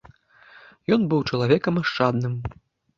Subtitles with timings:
[0.97, 2.33] Ён быў чалавекам ашчадным.